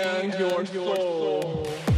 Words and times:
and 0.00 0.34
your 0.38 0.64
soul. 0.66 1.89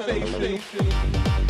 Station. 0.00 1.49